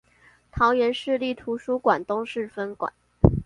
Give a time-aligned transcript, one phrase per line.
[0.49, 2.91] 桃園市立圖書館東勢分館